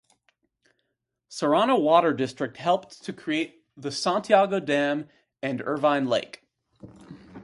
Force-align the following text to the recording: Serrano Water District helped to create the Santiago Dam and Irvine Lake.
Serrano 1.29 1.77
Water 1.77 2.11
District 2.11 2.57
helped 2.57 3.03
to 3.03 3.13
create 3.13 3.63
the 3.77 3.91
Santiago 3.91 4.59
Dam 4.59 5.07
and 5.43 5.61
Irvine 5.61 6.07
Lake. 6.07 6.41